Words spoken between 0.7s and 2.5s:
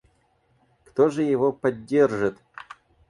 Кто же его поддержит?